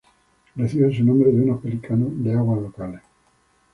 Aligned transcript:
Recibe 0.55 0.91
su 0.97 1.05
nombre 1.05 1.31
de 1.31 1.41
unos 1.41 1.61
pelícanos 1.61 2.09
de 2.23 2.33
agua 2.33 2.55
locales. 2.59 3.01